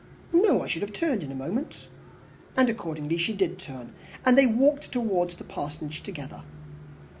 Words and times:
"No, 0.33 0.63
I 0.63 0.67
should 0.67 0.81
have 0.81 0.93
turned 0.93 1.21
in 1.21 1.31
a 1.31 1.35
moment." 1.35 1.87
And 2.57 2.67
accordingly 2.69 3.17
she 3.17 3.33
did 3.33 3.59
turn, 3.59 3.93
and 4.25 4.35
they 4.35 4.47
walked 4.47 4.91
towards 4.91 5.35
the 5.35 5.43
Parsonage 5.43 6.01
together. 6.01 6.41